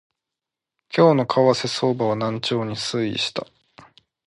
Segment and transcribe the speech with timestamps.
[0.91, 3.45] 今日の為替相場は軟調に推移した